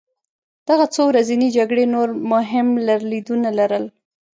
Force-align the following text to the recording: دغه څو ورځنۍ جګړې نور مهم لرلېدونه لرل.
دغه 0.67 0.85
څو 0.93 1.01
ورځنۍ 1.11 1.49
جګړې 1.57 1.85
نور 1.95 2.09
مهم 2.33 2.67
لرلېدونه 2.87 3.49
لرل. 3.59 3.85